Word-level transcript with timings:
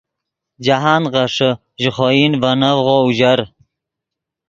جاہند 0.65 1.05
غیݰے، 1.13 1.49
ژے 1.81 1.89
خوئن 1.95 2.31
ڤے 2.41 2.51
نڤغو 2.59 2.95
اوژر 3.03 3.39